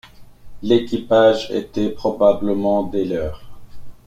L’équipage 0.63 1.51
était 1.51 1.91
probablement 1.91 2.81
des 2.81 3.05
leurs. 3.05 3.43